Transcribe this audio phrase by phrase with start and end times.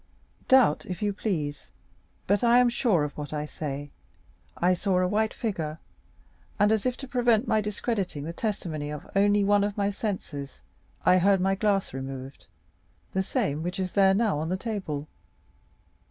[0.01, 1.67] 30321m "Doubt, if you please,
[2.25, 3.91] but I am sure of what I say.
[4.57, 5.77] I saw a white figure,
[6.57, 10.61] and as if to prevent my discrediting the testimony of only one of my senses,
[11.05, 15.07] I heard my glass removed—the same which is there now on the table."